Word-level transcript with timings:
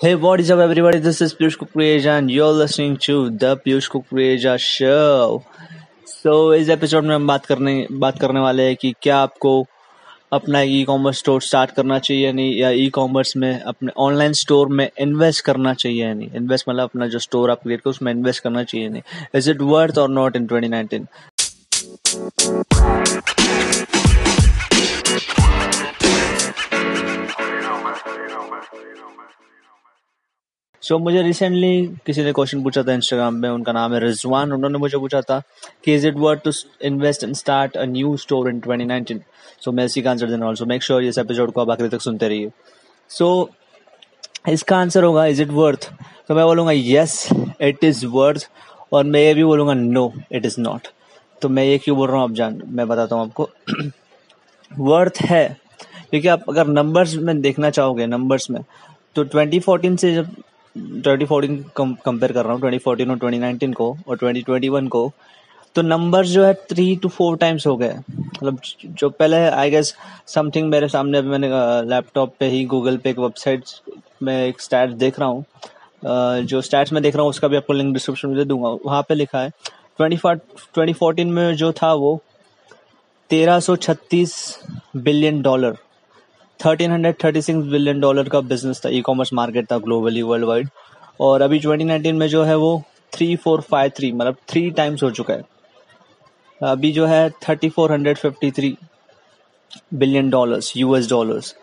Hey, 0.00 0.14
what 0.14 0.40
is 0.40 0.50
up, 0.50 0.58
everybody? 0.58 0.98
This 0.98 1.22
is 1.22 1.32
Piyush 1.34 1.56
Kukreja, 1.56 2.18
and 2.18 2.30
you're 2.30 2.52
listening 2.52 2.98
to 2.98 3.30
the 3.30 3.56
Piyush 3.56 3.86
Kukreja 3.92 4.58
Show. 4.58 5.42
So, 6.04 6.34
इस 6.54 6.68
episode 6.68 7.04
में 7.04 7.14
हम 7.14 7.26
बात 7.26 7.46
करने 7.46 7.86
बात 8.04 8.18
करने 8.20 8.40
वाले 8.40 8.62
हैं 8.62 8.76
कि 8.80 8.92
क्या 9.02 9.18
आपको 9.18 9.52
अपना 10.32 10.60
ई 10.60 10.82
कॉमर्स 10.88 11.18
स्टोर 11.18 11.42
स्टार्ट 11.42 11.70
करना 11.76 11.98
चाहिए 11.98 12.32
नहीं 12.32 12.56
या 12.56 12.70
ई 12.70 12.88
कॉमर्स 12.94 13.36
में 13.36 13.60
अपने 13.60 13.92
ऑनलाइन 14.08 14.32
स्टोर 14.42 14.68
में 14.68 14.88
इन्वेस्ट 15.00 15.44
करना 15.44 15.74
चाहिए 15.74 16.04
या 16.04 16.12
नहीं 16.14 16.30
इन्वेस्ट 16.42 16.68
मतलब 16.68 16.82
अपना 16.82 17.06
जो 17.14 17.18
स्टोर 17.28 17.50
आप 17.50 17.62
क्रिएट 17.62 17.80
करो 17.80 17.90
उसमें 17.90 18.12
इन्वेस्ट 18.12 18.42
करना 18.42 18.64
चाहिए 18.64 18.88
नहीं 18.88 19.02
इज़ 19.34 19.50
इट 19.50 19.62
वर्थ 19.72 19.98
और 19.98 20.10
नॉट 20.10 20.36
इन 20.36 20.46
2019 20.46 21.06
सो 30.86 30.94
so, 30.94 31.00
मुझे 31.02 31.22
रिसेंटली 31.22 31.86
किसी 32.06 32.24
ने 32.24 32.32
क्वेश्चन 32.32 32.62
पूछा 32.62 32.82
था 32.82 32.92
इंस्टाग्राम 32.92 33.34
में 33.34 33.48
उनका 33.48 33.72
नाम 33.72 33.94
है 33.94 34.00
रिजवान 34.00 34.52
उन्होंने 34.52 34.78
मुझे 34.78 34.98
पूछा 34.98 35.20
था 35.20 35.42
कि 35.84 35.94
is 35.94 36.06
it 36.06 36.14
worth 36.14 36.40
to 36.44 36.50
invest 36.82 37.24
and 37.24 37.34
start 37.34 37.76
a 37.76 37.84
new 37.84 38.16
store 38.16 38.50
in 38.50 38.60
2019 38.60 39.18
so 39.64 39.72
मैं 39.72 39.84
इसी 39.84 40.02
का 40.02 40.10
आंसर 40.10 40.30
देना 40.30 40.52
सो 40.54 40.64
मेक 40.64 40.82
श्योर 40.82 41.04
इस 41.04 41.18
एपिसोड 41.18 41.52
को 41.52 41.60
आप 41.60 41.70
आखिर 41.70 41.88
तक 41.88 42.00
सुनते 42.00 42.28
रहिए। 42.28 42.50
सो 43.08 43.50
so, 43.50 44.52
इसका 44.52 44.76
आंसर 44.76 45.04
होगा 45.04 45.26
इज़ 45.26 45.42
इट 45.42 45.50
वर्थ 45.50 45.90
तो 46.28 46.34
मैं 46.34 46.44
बोलूँगा 46.44 46.72
येस 46.72 47.28
इट 47.60 47.84
इज़ 47.84 48.06
वर्थ 48.06 48.48
और 48.92 49.04
मैं 49.04 49.20
ये 49.20 49.34
भी 49.34 49.44
बोलूँगा 49.44 49.74
नो 49.74 50.12
इट 50.32 50.46
इज़ 50.46 50.60
नॉट 50.60 50.88
तो 51.42 51.48
मैं 51.48 51.64
ये 51.64 51.78
क्यों 51.78 51.96
बोल 51.96 52.08
रहा 52.08 52.16
हूँ 52.16 52.30
आप 52.30 52.34
जान 52.34 52.62
मैं 52.66 52.88
बताता 52.88 53.16
हूँ 53.16 53.26
आपको। 53.26 53.48
वर्थ 54.78 55.22
है 55.22 55.46
क्योंकि 56.10 56.28
आप 56.28 56.44
अगर 56.48 56.66
नंबर्स 56.66 57.14
में 57.14 57.40
देखना 57.40 57.70
चाहोगे 57.70 58.06
नंबर्स 58.06 58.50
में 58.50 58.62
तो 59.16 59.24
2014 59.24 59.96
से 59.96 60.14
जब 60.14 60.34
ट्वेंटी 60.76 61.24
फोर्टीन 61.24 61.56
कंपेयर 61.76 62.32
कर 62.32 62.44
रहा 62.44 62.52
हूँ, 62.52 62.60
ट्वेंटी 62.60 62.78
फोर्टीन 62.78 63.10
और 63.10 63.18
ट्वेंटी 63.18 63.38
नाइनटीन 63.38 63.72
को 63.72 63.96
और 64.08 64.16
ट्वेंटी 64.16 64.42
ट्वेंटी 64.42 64.68
वन 64.68 64.88
को 64.88 65.10
तो 65.76 65.82
नंबर 65.82 66.26
जो 66.26 66.44
है 66.44 66.52
थ्री 66.70 66.84
टू 66.96 67.08
फोर 67.08 67.36
टाइम्स 67.36 67.66
हो 67.66 67.76
गए। 67.76 67.94
मतलब 68.08 68.58
जो 68.84 69.08
पहले 69.10 69.36
आई 69.36 69.70
गेस 69.70 69.94
समथिंग 70.26 70.68
मेरे 70.70 70.88
सामने 70.88 71.18
अभी 71.18 71.28
मैंने 71.28 71.48
लैपटॉप 71.88 72.34
पे 72.40 72.46
ही 72.48 72.64
गूगल 72.66 72.96
पे 72.96 73.10
एक 73.10 73.18
वेबसाइट 73.18 73.64
में 74.22 74.34
एक 74.36 74.60
स्टैट्स 74.60 74.94
देख 74.94 75.18
रहा 75.20 75.28
हूँ। 75.28 75.44
जो 76.44 76.60
स्टैट्स 76.62 76.92
में 76.92 77.02
देख 77.02 77.14
रहा 77.14 77.22
हूँ, 77.22 77.30
उसका 77.30 77.48
भी 77.48 77.56
आपको 77.56 77.72
लिंक 77.72 77.92
डिस्क्रिप्शन 77.94 78.28
में 78.28 78.36
दे 78.36 78.44
दूँगा। 78.44 78.68
वहाँ 78.84 79.02
पे 79.08 79.14
लिखा 79.14 79.40
है, 79.40 79.50
ट्वेंटी 79.98 80.16
ट्वेंटी 80.74 80.92
फोर्टीन 80.92 81.32
में 81.32 81.54
जो 81.56 81.72
था 81.72 81.92
वो 81.94 82.20
तेरह 83.30 83.60
सौ 83.60 83.76
छत्तीस 83.76 84.34
billion 84.96 85.40
dollar 85.42 85.76
thirteen 86.60 86.90
hundred 86.92 87.14
thirty 87.24 87.42
six 87.42 87.66
billion 87.70 88.00
dollar 88.00 88.28
का 88.28 88.40
बिज़नेस 88.52 88.80
था 88.84 88.88
ई 88.88 89.00
कॉमर्स 89.06 89.32
मार्केट 89.34 89.70
था 89.72 89.78
ग्लोबली 89.78 90.22
वर्ल्ड 90.22 90.44
वाइड 90.46 90.68
और 91.20 91.42
अभी 91.42 91.58
ट्वेंटी 91.58 91.84
नाइनटीन 91.84 92.16
में 92.16 92.26
जो 92.28 92.42
है 92.44 92.56
वो 92.56 92.82
थ्री 93.12 93.34
फोर 93.36 93.60
फाइव 93.70 93.90
थ्री 93.96 94.10
मतलब 94.12 94.36
थ्री 94.48 94.70
टाइम्स 94.70 95.02
हो 95.02 95.10
चुका 95.10 95.34
है। 95.34 95.44
अभी 96.60 96.92
जो 96.92 97.06
है 97.06 97.28
thirty 97.48 97.68
four 97.68 97.92
hundred 97.92 98.18
fifty 98.18 98.50
three 98.50 98.76
billion 99.94 100.30
dollars 100.30 100.72
US 100.76 101.08
dollars 101.10 101.54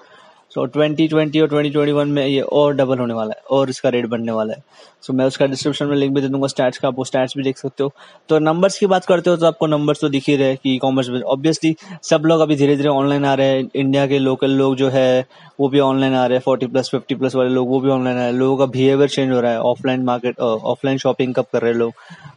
so 0.54 0.66
twenty 0.66 1.08
twenty 1.08 1.40
और 1.42 1.48
ट्वेंटी 1.50 1.70
ट्वेंटी 1.70 1.92
वन 1.92 2.08
में 2.08 2.26
ये 2.26 2.42
और 2.42 2.74
डबल 2.76 3.00
होने 3.00 3.14
वाला 3.14 3.34
है 3.38 3.42
और 3.52 3.70
इसका 3.70 3.90
रेट 3.90 4.06
बढ़ने 4.08 4.32
वाला 4.32 4.54
है। 4.54 4.64
सो 5.02 5.12
so, 5.12 5.18
मैं 5.20 5.26
उसका 5.26 5.46
डिस्क्रिप्शन 5.46 5.86
में 5.86 5.96
लिंक 5.98 6.14
भी 6.16 6.22
दे 6.22 6.28
दूँगा 6.28 6.48
स्टैट्स 6.48 6.78
का 6.78 6.88
आप 6.88 6.98
वो 6.98 7.04
स्टैट्स 7.04 7.34
भी 7.38 7.44
देख 7.44 7.58
सकते 7.58 7.84
हो। 7.84 7.92
तो 8.30 8.40
नंबर्स 8.40 8.78
की 8.80 8.86
बात 8.86 9.06
करते 9.06 9.30
हो 9.30 9.38
तो 9.38 9.46
आपको 9.46 9.68
नंबर्स 9.68 10.02
तो 10.02 10.10
दिख 10.10 10.28
ही 10.28 10.36
रहे 10.36 10.56
कि 10.56 10.74
ई 10.74 10.78
कॉमर्स 10.78 11.10
में 11.10 11.22
ऑब्वियसली 11.22 11.76
सब 12.04 12.24
लोग 12.26 12.42
अभी 12.42 12.56
धीरे 12.56 12.76
धीरे 12.76 12.90
ऑनलाइन 12.90 13.26
आ 13.26 13.34
रहे 13.34 13.48
हैं। 13.48 13.70
इंडिया 13.76 14.06
के 14.08 14.20
लोकल 14.20 14.52
लोग 14.52 14.76
जो 14.76 14.90
है 14.90 15.26
वो 15.60 15.70
भी 15.70 15.80
ऑनलाइन 15.80 16.14
आ 16.14 16.26
रहे 16.26 16.38
हैं। 16.38 16.44
फोर्टी 16.44 16.68
प्लस 16.68 16.90
फिफ्टी 16.90 17.16
प्लस 17.16 17.36
वाले 17.36 17.50
लोग 17.50 17.70
वो 17.70 17.80
भी 17.80 17.90
ऑनलाइन 17.90 18.18
आ 18.18 18.20
रहे 18.20 18.30
हैं। 18.30 18.38
लोगों 18.40 18.58
का 18.58 18.66
बिहेवियर 18.68 19.10
चेंज 19.10 19.32
हो 19.32 19.40
रहा 19.40 19.52
है। 19.52 19.60
ऑफलाइन 19.62 20.04
मार्केट 20.04 20.40
ऑफलाइन 20.40 20.98
शॉपिंग 20.98 21.34
कब 21.36 21.46
कर 21.54 21.62
रहे 21.62 21.72
हैं 21.72 21.80
लोग? 21.80 21.94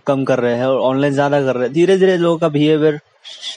कम 0.06 0.25
कर 0.25 0.41
रहे 0.41 0.55
हैं 0.55 0.67
और 0.67 0.80
ऑनलाइन 0.80 1.14
ज़्यादा 1.14 1.42
कर 1.42 1.55
रहे 1.55 1.64
हैं। 1.64 1.73
धीरे 1.75 1.98
धीरे 1.98 2.17
लोगों 2.17 2.39
का 2.39 2.48
बिहेवियर 2.48 3.01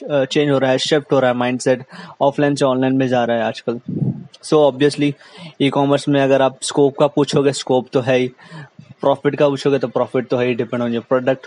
चेंज 0.02 0.50
हो 0.50 0.58
रहा 0.58 0.70
है 0.70 0.78
शिफ्ट 0.80 1.12
हो 1.12 1.20
रहा 1.20 1.30
है 1.30 1.36
माइंडसेट 1.36 1.84
ऑफलाइन 2.20 2.54
से 2.54 2.64
ऑनलाइन 2.64 2.96
में 2.96 3.06
जा 3.08 3.24
रहा 3.24 3.36
है 3.36 3.44
आजकल। 3.44 3.80
सो 4.44 4.62
ऑब्वियसली 4.66 5.14
ई 5.62 5.68
कॉमर्स 5.70 6.08
में 6.08 6.20
अगर 6.22 6.42
आप 6.42 6.58
स्कोप 6.62 6.96
का 6.98 7.06
पूछोगे 7.06 7.52
स्कोप 7.52 7.88
तो 7.92 8.00
है 8.00 8.16
ही। 8.18 8.28
प्रॉफिट 9.00 9.36
का 9.36 9.48
पूछोगे 9.48 9.78
तो 9.78 9.88
प्रॉफिट 9.88 10.28
तो 10.28 10.36
है 10.36 10.46
ही 10.46 10.54
डिपेंड 10.54 10.82
ऑन 10.82 10.94
योर 10.94 11.04
प्रोडक्ट 11.08 11.46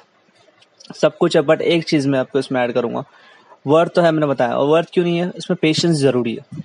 सब 0.96 1.18
कुछ 1.18 1.36
है 1.36 1.42
बट 1.42 1.62
एक 1.62 1.84
चीज़ 1.84 2.08
मैं 2.10 2.20
आपको 2.20 2.40
इसमें 2.40 2.62
ऐड 2.62 2.72
करूँगा। 2.74 3.04
वर्थ 3.68 3.94
तो 3.96 4.02
है, 4.02 4.12
मैंने 4.12 4.28
बताया। 4.28 4.56
और 4.56 4.68
वर्थ 4.68 4.90
क्यों 4.94 5.06
नहीं 5.06 5.18
है? 5.18 5.32
इसमें 5.38 5.58
पेशेंस 5.62 5.96
ज़रूरी 5.98 6.34
है। 6.36 6.62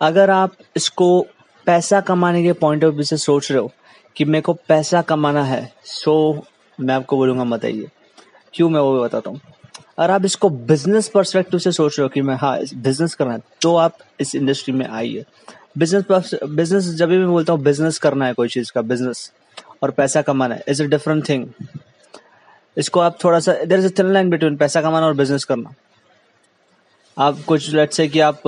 अगर 0.00 0.30
आप 0.30 0.52
इसको 0.76 1.20
पैसा 1.66 2.00
कमाने 2.00 2.42
के 2.42 2.52
पॉइंट 2.52 2.84
ऑफ़ 2.84 2.94
व्यू 2.94 3.04
से 3.04 3.16
सोच 3.16 3.50
रहे 3.50 3.60
हो 3.60 3.70
कि 4.16 4.24
मेरे 4.24 4.42
को 4.42 4.52
पैसा 4.68 5.02
कमाना 5.02 5.42
है 5.44 5.60
सो 5.84 6.14
मैं 6.78 6.94
आपको 6.94 7.16
बोलूँगा 7.16 7.44
बताइए 7.46 7.88
क्यों 8.54 8.68
मैं 8.70 8.80
वो 8.80 8.92
भी 8.94 9.00
बताता 9.00 9.30
हूँ? 9.30 9.40
अगर 9.98 10.10
आप 10.10 10.24
इसको 10.24 10.48
बिज़नेस 10.70 11.08
परस्पेक्टिव 11.08 11.60
से 11.60 11.72
सोच 11.72 11.98
रहे 11.98 12.04
हो 12.04 12.08
कि 12.08 12.22
मैं 12.22 12.34
हाँ 12.36 12.58
बिज़नेस 12.76 13.14
करना 13.14 13.32
है 13.32 13.40
तो 13.62 13.74
आप 13.76 13.98
इस 14.20 14.34
इंडस्ट्री 14.34 14.74
में 14.74 14.86
आइए। 14.86 15.24
बिज़नेस 15.78 16.34
बिज़नेस 16.44 16.84
जब 16.94 17.08
भी 17.08 17.18
मैं 17.18 17.28
बोलता 17.28 17.52
हूँ 17.52 17.62
बिज़नेस 17.62 17.98
करना 17.98 18.26
है 18.26 18.32
कोई 18.34 18.48
चीज़ 18.48 18.72
का 18.74 18.82
बिज़नेस 18.82 19.30
और 19.82 19.90
पैसा 19.90 20.22
कमाना 20.22 20.54
है 20.54 20.64
इज़ 20.68 20.82
अ 20.82 20.86
डिफरेंट 20.86 21.28
थिंग 21.28 21.46
इसको 22.76 23.00
आप 23.00 23.18
थोड़ा 23.24 23.40
सा 23.40 23.52
there 23.64 23.78
is 23.78 23.92
thin 23.98 24.12
line 24.12 24.30
between 24.30 24.56
पैसा 24.56 24.82
कमाना 24.82 25.06
और 25.06 25.14
बिज़नेस 25.16 25.44
करना। 25.44 25.74
आप 27.16 27.38
कुछ 27.46 27.68
लेट 27.74 27.92
से 27.92 28.08
कि 28.08 28.20
आप 28.20 28.42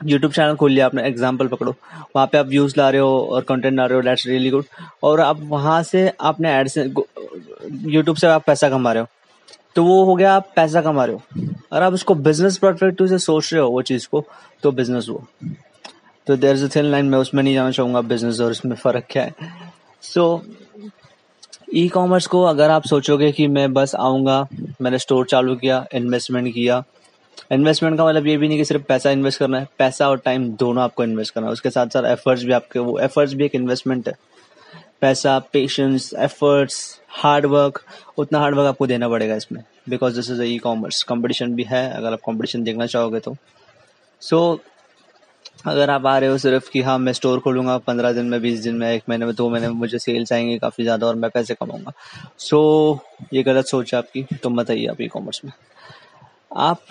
यूट्यूब 0.00 0.32
चैनल 0.32 0.56
खोल 0.56 0.72
लिया, 0.72 0.86
आपने 0.86 1.02
एग्ज़ाम्पल 1.06 1.46
पकड़ो, 1.48 1.74
वहाँ 2.16 2.26
पे 2.32 2.38
आप 2.38 2.46
व्यूज़ 2.46 2.74
ला 2.78 2.88
रहे 2.90 3.00
हो 3.00 3.20
और 3.20 3.42
कंटेंट 3.42 3.76
ला 3.76 3.86
रहे 3.86 3.96
हो 3.96 4.02
दैट्स 4.02 4.26
रियली 4.26 4.50
गुड 4.50 4.64
और 5.02 5.20
आप 5.20 5.40
वहाँ 5.44 5.82
से 5.82 6.10
आपने 6.20 6.54
एड 6.56 6.68
से 6.68 6.82
यूट्यूब 6.82 8.16
से 8.16 8.26
आप 8.26 8.44
पैसा 8.46 8.68
कमा 8.70 8.92
रहे 8.92 9.02
हो। 9.02 9.08
तो 9.76 9.84
वो 9.84 10.04
हो 10.04 10.14
गया, 10.16 10.34
आप 10.34 10.52
पैसा 10.56 10.80
कमा 10.82 11.04
रहे 11.04 11.16
हो। 11.16 11.22
और 11.72 11.82
आप 11.82 11.92
उसको 11.92 12.14
बिज़नेस 12.14 12.58
परस्पेक्टिव 12.58 13.06
से 13.06 13.18
सोच 13.18 13.52
रहे 13.52 13.62
हो, 13.62 13.70
वो 13.70 13.82
चीज़ 13.82 14.08
को 14.08 14.24
तो 14.62 14.72
बिज़नेस 14.72 15.08
वो। 15.08 15.24
तो 16.26 16.36
देर 16.36 16.54
इज़ 16.54 16.68
थिन 16.76 16.84
लाइन 16.84 17.06
मैं 17.06 17.18
उसमें 17.18 17.42
नहीं 17.42 17.54
जाना 17.54 17.70
चाहूँगा 17.70 18.00
बिज़नेस 18.00 18.40
और 18.40 18.50
इसमें 18.50 18.76
फ़र्क 18.76 19.04
क्या 19.10 19.22
है। 19.22 19.34
सो 20.02 20.42
ई 21.74 21.88
कॉमर्स 21.88 22.26
को 22.26 22.42
अगर 22.42 22.70
आप 22.70 22.84
सोचोगे 22.84 23.30
कि 23.32 23.46
मैं 23.46 23.72
बस 23.72 23.94
आऊँगा, 23.94 24.46
मैंने 24.80 24.98
स्टोर 24.98 25.26
चालू 25.26 25.56
किया 25.56 25.86
इन्वेस्टमेंट 25.94 26.54
किया 26.54 26.82
इन्वेस्टमेंट 27.52 27.96
का 27.98 28.06
मतलब 28.06 28.26
ये 28.26 28.36
भी 28.36 28.48
नहीं 28.48 28.58
कि 28.58 28.64
सिर्फ़ 28.64 28.82
पैसा 28.82 29.10
इन्वेस्ट 29.10 29.38
करना 29.38 29.58
है, 29.58 29.68
पैसा 29.78 30.08
और 30.08 30.18
टाइम 30.18 30.48
दोनों 30.52 30.82
आपको 30.82 31.04
इन्वेस्ट 31.04 31.34
करना 31.34 31.46
है। 31.46 31.52
उसके 31.52 31.70
साथ 31.70 31.86
साथ 31.86 32.04
एफर्ट्स 32.04 32.44
भी 32.44 32.52
आपके, 32.52 32.78
वो 32.78 32.98
एफर्ट्स 32.98 33.34
भी 33.34 33.44
एक 33.44 33.54
इन्वेस्टमेंट 33.54 34.08
है। 34.08 34.14
पैसा 35.02 35.38
पेशेंस 35.52 36.12
एफर्ट्स 36.18 36.78
हार्ड 37.12 37.46
वर्क 37.46 37.82
उतना 38.18 38.38
हार्ड 38.38 38.56
वर्क 38.56 38.68
आपको 38.68 38.86
देना 38.86 39.08
पड़ेगा 39.08 39.34
इसमें 39.34 39.62
because 39.88 40.14
this 40.16 40.30
is 40.30 40.42
e 40.42 40.56
commerce 40.58 41.02
competition 41.02 41.54
भी 41.54 41.62
है 41.62 41.88
अगर 41.92 42.12
आप 42.12 42.20
कॉम्पिटिशन 42.20 42.62
देखना 42.62 42.86
चाहोगे 42.86 43.20
तो। 43.20 43.36
सो 44.22 44.38
so, 44.54 44.60
अगर 45.66 45.90
आप 45.90 46.06
आ 46.06 46.16
रहे 46.18 46.30
हो 46.30 46.38
सिर्फ़ 46.38 46.70
कि 46.70 46.80
हाँ 46.82 46.98
मैं 46.98 47.12
स्टोर 47.12 47.40
खोलूँगा 47.40 47.76
पंद्रह 47.78 48.12
दिन 48.12 48.26
में 48.26 48.40
बीस 48.42 48.60
दिन 48.60 48.74
में 48.74 48.90
एक 48.90 49.02
महीने 49.08 49.26
में 49.26 49.34
दो 49.34 49.48
महीने 49.50 49.68
में 49.68 49.74
मुझे 49.74 49.98
सेल्स 49.98 50.32
आएँगे 50.32 50.58
काफ़ी 50.58 50.84
ज़्यादा 50.84 51.06
और 51.06 51.14
मैं 51.14 51.30
पैसे 51.30 51.54
कमाऊँगा। 51.54 51.92
सो 52.38 52.58
so, 52.94 53.34
ये 53.34 53.42
गलत 53.42 53.66
सोच 53.66 53.94
है 53.94 53.98
आपकी 53.98 54.22
तो 54.42 54.50
मत 54.50 54.70
आइए 54.70 54.86
आप 54.86 55.00
ई 55.00 55.08
कॉमर्स 55.08 55.40
में। 55.44 55.52
आप 56.56 56.82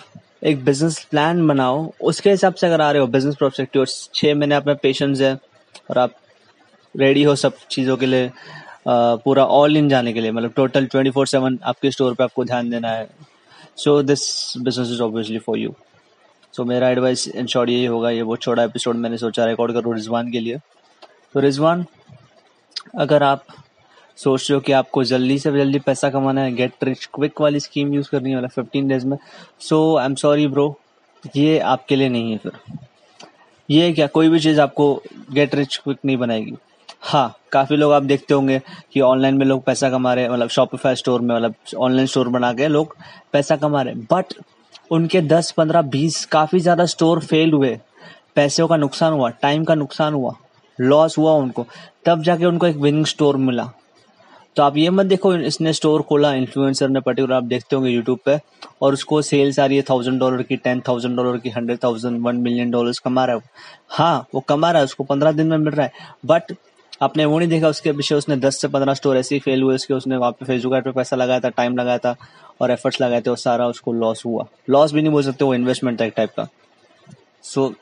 एक 0.44 0.64
बिज़नेस 0.64 0.98
प्लान 1.10 1.46
बनाओ 1.48 1.90
उसके 2.02 2.30
हिसाब 2.30 2.54
से 2.54 2.66
अगर 2.66 2.80
आ 2.80 2.90
रहे 2.90 3.00
हो 3.00 3.06
बिज़नेस 3.06 3.36
प्रोस्पेक्टिव 3.36 3.84
छः 4.14 4.34
महीने 4.34 4.54
आप 4.54 4.66
में 4.66 4.76
पेशेंस 4.76 5.20
है 5.20 5.34
और 5.90 5.98
आप 5.98 6.14
रेडी 6.98 7.22
हो 7.22 7.34
सब 7.36 7.56
चीज़ों 7.70 7.96
के 7.96 8.06
लिए 8.06 8.30
पूरा 8.88 9.44
ऑल 9.46 9.76
इन 9.76 9.88
जाने 9.88 10.12
के 10.12 10.20
लिए। 10.20 10.30
मतलब 10.32 10.52
टोटल 10.56 10.86
ट्वेंटी 10.86 11.10
फोर 11.10 11.26
सेवन 11.26 11.58
आपके 11.64 11.90
स्टोर 11.90 12.14
पे 12.14 12.24
आपको 12.24 12.44
ध्यान 12.44 12.70
देना 12.70 12.88
है। 12.88 13.08
So 13.76 14.02
this 14.02 14.22
business 14.58 14.90
is 14.90 15.02
obviously 15.02 15.38
for 15.38 15.58
you 15.58 15.74
so 16.54 16.64
मेरा 16.64 16.88
एडवाइस 16.90 17.26
इन 17.28 17.46
शॉर्ट 17.46 17.70
यही 17.70 17.84
होगा, 17.84 18.10
ये 18.10 18.22
बहुत 18.22 18.40
छोटा 18.42 18.62
एपिसोड 18.64 18.96
मैंने 18.96 19.18
सोचा 19.18 19.44
रिकॉर्ड 19.46 19.72
करूँ 19.72 19.94
रिजवान 19.94 20.30
के 20.32 20.40
लिए। 20.40 20.58
तो 21.34 21.40
रिजवान, 21.40 21.84
अगर 22.98 23.22
आप 23.22 23.44
सोच 24.18 24.50
रहे 24.50 24.54
हो 24.54 24.60
कि 24.60 24.72
आपको 24.72 25.02
जल्दी 25.04 25.38
से 25.38 25.50
जल्दी 25.52 25.78
पैसा 25.78 26.10
कमाना 26.10 26.40
है 26.40 26.54
गेट 26.54 26.84
रिच 26.84 27.04
क्विक 27.14 27.40
वाली 27.40 27.60
स्कीम 27.60 27.92
यूज़ 27.94 28.08
करनी 28.12 28.30
है 28.30 28.36
वाला 28.36 28.48
फिफ्टीन 28.48 28.88
डेज़ 28.88 29.06
में 29.06 29.16
so 29.60 29.96
I 29.96 30.06
am 30.06 30.14
sorry 30.14 30.46
bro 30.46 30.74
ये 31.36 31.58
आपके 31.58 31.96
लिए 31.96 32.08
नहीं 32.08 32.32
है 32.32 32.38
फिर। 32.38 32.52
ये 33.68 33.92
क्या, 33.92 34.06
कोई 34.06 34.28
भी 34.28 34.40
चीज़ 34.40 34.60
आपको 34.60 34.94
गेट 35.32 35.54
रिच 35.54 35.76
क्विक 35.84 35.98
नहीं 36.04 36.16
बनाएगी। 36.16 36.54
हाँ 37.02 37.34
काफ़ी 37.52 37.76
लोग 37.76 37.92
आप 37.92 38.02
देखते 38.02 38.34
होंगे 38.34 38.60
कि 38.92 39.00
ऑनलाइन 39.00 39.34
में 39.34 39.44
लोग 39.46 39.62
पैसा 39.64 39.90
कमा 39.90 40.12
रहे 40.14 40.24
हैं 40.24 40.30
मतलब 40.30 40.48
शॉपिफाई 40.50 40.94
स्टोर 40.94 41.20
में 41.20 41.34
मतलब 41.36 41.54
ऑनलाइन 41.76 42.06
स्टोर 42.06 42.28
बना 42.28 42.52
के 42.52 42.68
लोग 42.68 42.96
पैसा 43.32 43.56
कमा 43.56 43.82
रहे 43.82 43.94
हैं। 43.94 44.06
बट 44.12 44.34
उनके 44.90 45.20
दस, 45.22 45.50
पंद्रह, 45.50 45.82
बीस 45.84 46.24
काफ़ी 46.26 46.60
ज़्यादा 46.60 46.84
स्टोर 46.86 47.20
फेल 47.20 47.52
हुए। 47.52 47.78
पैसों 48.36 48.68
का 48.68 48.76
नुकसान 48.76 49.12
हुआ 49.12 49.28
टाइम 49.32 49.64
का 49.64 49.74
नुकसान 49.74 50.14
हुआ 50.14 50.34
लॉस 50.78 51.18
हुआ 51.18 51.32
उनको। 51.34 51.66
तब 52.06 52.22
जाके 52.22 52.44
उनको 52.46 52.66
एक 52.66 52.76
विनिंग 52.76 53.06
स्टोर 53.06 53.36
मिला। 53.38 53.70
तो 54.56 54.62
आप 54.62 54.76
ये 54.76 54.90
मत 54.90 55.06
देखो, 55.06 55.34
इसने 55.34 55.72
स्टोर 55.72 56.02
खोला 56.02 56.32
इन्फ्लुएंसर 56.34 56.88
ने 56.88 57.00
पर्टिकुलर 57.00 57.34
आप 57.34 57.44
देखते 57.44 57.76
होंगे 57.76 57.90
यूट्यूब 57.90 58.18
पे, 58.24 58.38
और 58.82 58.92
उसको 58.92 59.20
सेल्स 59.22 59.58
आ 59.58 59.66
रही 59.66 59.76
है 59.76 59.82
थाउज़ेंड 59.90 60.18
डॉलर 60.20 60.42
की 60.42 60.56
टेन 60.58 60.80
थाउज़ेंड 60.88 61.16
डॉलर 61.16 61.38
की 61.38 61.50
hundred 61.50 61.78
thousand 61.84 62.20
one 62.22 62.36
million 62.38 62.70
dollar 62.70 62.92
कमा 63.04 63.24
रहा 63.24 63.36
है 63.36 63.42
हाँ 63.90 64.26
वो 64.34 64.40
कमा 64.48 64.70
रहा 64.70 64.78
है, 64.78 64.84
उसको 64.84 65.04
पंद्रह 65.04 65.32
दिन 65.32 65.46
में 65.46 65.56
मिल 65.58 65.74
रहा 65.74 65.86
है। 65.86 65.92
बट 66.26 66.52
आपने 67.00 67.24
वो 67.24 67.38
नहीं 67.38 67.48
देखा 67.48 67.68
उसके 67.68 67.92
पीछे 67.92 68.14
उसने 68.14 68.36
दस 68.36 68.60
से 68.60 68.68
पंद्रह 68.68 68.94
स्टोर 68.94 69.16
ऐसे 69.16 69.34
ही 69.34 69.40
फेल 69.40 69.62
हुए 69.62 69.74
उसके 69.74 69.94
उसने 69.94 70.16
वहाँ 70.16 70.32
पे 70.32 70.46
फेसबुक 70.46 70.74
एड 70.74 70.84
पे 70.84 70.92
पैसा 70.92 71.16
लगाया 71.16 71.40
था 71.40 71.48
टाइम 71.48 71.76
लगाया 71.76 71.98
था 71.98 72.14
और 72.60 72.70
एफर्ट्स 72.70 73.00
लगाए 73.00 73.20
थे 73.20 73.30
और 73.30 73.36
सारा 73.36 73.66
उसको 73.66 73.92
लॉस 73.92 74.24
हुआ। 74.26 74.46
लॉस 74.70 74.92
भी 74.92 75.02
नहीं 75.02 75.12
बोल 75.12 75.22
सकते 75.22 75.44
वो 75.44 75.54
इन्वेस्टमेंट 75.54 76.00
था 76.00 76.04
एक 76.04 76.12
टाइप 76.16 76.30
का। 76.36 76.48
सो 77.42 77.68
so, 77.68 77.74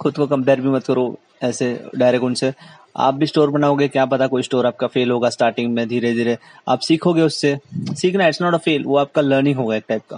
खुद 0.00 0.16
को 0.16 0.26
कंपेयर 0.26 0.60
भी 0.60 0.68
मत 0.68 0.84
करो 0.84 1.18
ऐसे 1.42 1.68
डायरेक्ट 1.96 2.24
उनसे। 2.24 2.52
आप 2.96 3.14
भी 3.14 3.26
स्टोर 3.26 3.50
बनाओगे 3.50 3.88
क्या 3.88 4.04
पता 4.06 4.26
कोई 4.26 4.42
स्टोर 4.42 4.66
आपका 4.66 4.86
फेल 4.86 5.10
होगा 5.10 5.30
स्टार्टिंग 5.30 5.72
में 5.74 5.86
धीरे 5.88 6.12
धीरे 6.14 6.36
आप 6.68 6.80
सीखोगे 6.80 7.22
उससे। 7.22 7.58
सीखना 7.72 8.26
इट्स 8.28 8.42
नॉट 8.42 8.54
अ 8.54 8.58
फेल 8.58 8.84
वो 8.84 8.96
आपका 8.96 9.22
लर्निंग 9.22 9.56
होगा 9.56 9.76
एक 9.76 9.84
टाइप 9.88 10.02
का। 10.10 10.16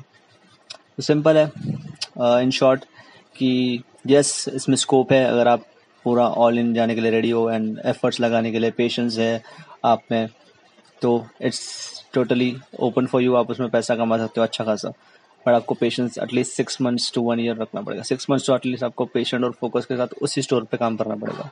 तो 0.97 1.03
सिंपल 1.03 1.37
है। 1.37 1.51
इन 2.43 2.51
uh, 2.51 2.57
शॉर्ट 2.57 2.85
कि 3.37 3.83
यस 4.07 4.49
इसमें 4.49 4.77
स्कोप 4.77 5.13
है 5.13 5.25
अगर 5.25 5.49
आप 5.49 5.65
पूरा 6.09 6.27
ऑल 6.47 6.59
इन 6.59 6.75
जाने 6.75 6.95
के 6.95 7.01
लिए 7.01 7.11
रेडी 7.11 7.31
हो 7.31 7.49
एंड 7.51 7.81
एफर्ट्स 7.87 8.21
लगाने 8.21 8.53
के 8.53 8.59
लिए 8.59 8.71
पेशेंस 8.77 9.19
है 9.19 9.43
आप 9.85 10.03
में। 10.11 10.29
तो 11.03 11.11
it's 11.43 11.61
totally 12.15 12.55
open 12.83 13.07
for 13.07 13.23
you 13.23 13.35
आप 13.37 13.51
उसमें 13.51 13.69
पैसा 13.71 13.97
कमा 13.97 14.19
सकते 14.19 14.41
हो 14.41 14.47
अच्छा 14.47 14.65
खासा। 14.65 14.89
बट 15.47 15.55
आपको 15.55 15.75
patience 15.75 16.19
at least 16.19 16.53
six 16.53 16.81
months 16.83 17.13
to 17.15 17.23
one 17.23 17.41
year 17.41 17.57
रखना 17.57 17.81
पड़ेगा। 17.81 18.03
Six 18.03 18.27
months 18.31 18.47
to 18.47 18.55
at least 18.55 18.85
आपको 18.85 19.05
पेशेंट 19.05 19.45
और 19.45 19.53
फोकस 19.61 19.87
के 19.87 19.97
साथ 19.97 20.15
उसी 20.23 20.43
स्टोर 20.43 20.65
पे 20.71 20.77
काम 20.77 20.97
करना 20.97 21.15
पड़ेगा। 21.17 21.51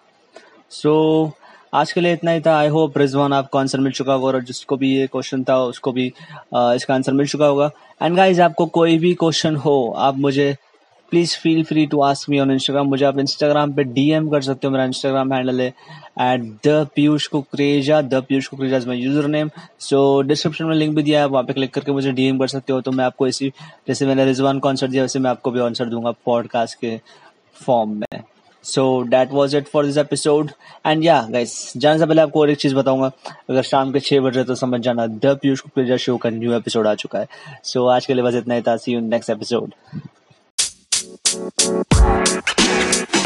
सो 0.71 0.91
so, 1.27 1.33
आज 1.75 1.93
के 1.93 2.01
लिए 2.01 2.13
इतना 2.13 2.31
ही 2.31 2.41
था। 2.41 2.57
आई 2.59 2.69
होप 2.69 2.99
रिजवान 2.99 3.33
आपको 3.33 3.59
आंसर 3.59 3.81
मिल 3.81 3.93
चुका 3.93 4.13
होगा 4.13 4.27
और 4.27 4.43
जिसको 4.45 4.77
भी 4.77 4.95
ये 4.97 5.07
क्वेश्चन 5.07 5.45
था 5.45 5.59
उसको 5.65 5.93
भी 5.93 6.07
इसका 6.07 6.95
आंसर 6.95 7.13
मिल 7.13 7.27
चुका 7.27 7.47
होगा। 7.47 7.71
एंड 8.03 8.17
गाइज़ 8.17 8.43
आपको 8.43 8.67
कोई 8.77 8.99
भी 8.99 9.15
क्वेश्चन 9.15 9.57
हो 9.57 9.77
आप 9.99 10.17
मुझे 10.19 10.55
please 11.17 11.37
feel 11.41 11.63
free 11.65 11.85
to 11.87 12.01
ask 12.03 12.29
me 12.31 12.39
on 12.41 12.51
Instagram 12.51 12.87
मुझे 12.87 13.05
आप 13.05 13.19
इंस्टाग्राम 13.19 13.73
पे 13.75 13.85
डीएम 13.85 14.29
कर 14.31 14.41
सकते 14.43 14.67
हो। 14.67 14.71
मेरा 14.73 14.85
इंस्टाग्राम 14.85 15.33
हैंडल 15.33 15.61
है 15.61 15.69
at 15.69 16.43
the 16.67 16.87
Piyush 16.95 17.27
Kukreja 17.27 18.01
the 18.03 18.23
Piyush 18.29 18.47
Kukreja 18.47 18.77
is 18.77 18.87
my 18.89 18.99
user 18.99 19.29
name 19.29 19.51
so 19.81 20.01
description 20.23 20.65
में 20.65 20.75
लिंक 20.77 20.95
भी 20.97 21.03
दिया 21.03 21.21
है 21.21 21.27
वहाँ 21.27 21.45
पे 21.45 21.53
क्लिक 21.53 21.73
करके 21.75 21.93
मुझे 21.93 22.13
डीएम 22.13 22.39
कर 22.39 22.49
सकते 22.49 22.73
हो। 22.73 22.81
तो 22.81 22.93
मैं 22.93 23.05
आपको 23.05 23.27
इसी 23.27 23.49
जैसे 23.89 24.07
मैंने 24.07 24.25
रिजवान 24.25 24.59
को 24.59 24.69
आंसर 24.69 24.89
दिया 24.89 25.03
वैसे 25.03 25.19
मैं 25.19 25.31
आपको 25.31 25.51
भी 25.51 25.61
आंसर 25.61 25.89
दूँगा 25.89 26.11
पॉडकास्ट 26.27 26.79
के 26.81 26.97
फॉर्म 27.57 27.95
में। 28.01 28.23
So 28.65 28.85
that 29.09 29.33
was 29.33 29.57
it 29.57 29.69
for 29.69 29.87
this 29.87 29.97
episode 29.99 30.51
and 30.87 31.05
yeah 31.05 31.21
guys 31.31 31.73
जाने 31.77 31.99
से 31.99 32.07
पहले 32.07 32.23
आपको 32.23 32.41
और 32.41 32.51
एक 32.51 32.59
चीज़ 32.59 32.75
बताऊँगा। 32.75 33.11
अगर 33.51 33.63
शाम 33.63 33.93
के 33.93 34.01
छह 34.01 34.21
बजे 34.21 34.45
तो 34.45 34.55
समझ 34.55 34.81
जाना 34.81 35.07
द 35.07 35.39
पीयूष 35.43 35.61
कुकरेजा 35.61 35.97
शो 35.97 36.17
का 36.17 36.31
न्यू 36.31 36.53
एपिसोड 36.57 36.87
आ 36.87 36.95
चुका 36.95 37.19
है। 37.19 37.29
सो 37.63 37.81
so, 37.81 37.95
आज 37.95 38.07
के 38.07 38.15
लिए 38.15 38.25
बस 38.25 38.35
इतना 38.35 38.55
ही 38.55 38.63
था। 38.69 38.77
See 38.77 38.93
you 38.93 39.01
next 39.01 39.31
episode 39.31 39.73
Thank 41.37 43.15
you. 43.15 43.26